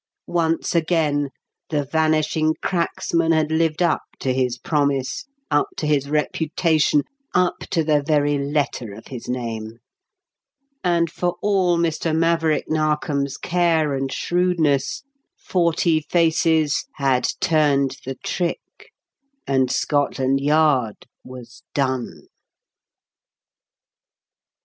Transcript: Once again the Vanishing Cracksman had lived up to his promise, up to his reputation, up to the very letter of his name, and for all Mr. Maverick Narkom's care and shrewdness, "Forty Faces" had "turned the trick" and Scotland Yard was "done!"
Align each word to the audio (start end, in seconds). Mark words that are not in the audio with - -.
Once 0.25 0.73
again 0.73 1.29
the 1.69 1.85
Vanishing 1.91 2.55
Cracksman 2.59 3.31
had 3.31 3.51
lived 3.51 3.83
up 3.83 4.01
to 4.19 4.33
his 4.33 4.57
promise, 4.57 5.25
up 5.51 5.67
to 5.77 5.85
his 5.85 6.09
reputation, 6.09 7.03
up 7.35 7.59
to 7.69 7.83
the 7.83 8.01
very 8.01 8.39
letter 8.39 8.93
of 8.95 9.09
his 9.09 9.29
name, 9.29 9.73
and 10.83 11.11
for 11.11 11.35
all 11.43 11.77
Mr. 11.77 12.17
Maverick 12.17 12.65
Narkom's 12.67 13.37
care 13.37 13.93
and 13.93 14.11
shrewdness, 14.11 15.03
"Forty 15.37 15.99
Faces" 15.99 16.87
had 16.95 17.27
"turned 17.39 17.97
the 18.03 18.15
trick" 18.23 18.91
and 19.45 19.69
Scotland 19.69 20.39
Yard 20.41 21.05
was 21.23 21.61
"done!" 21.75 22.23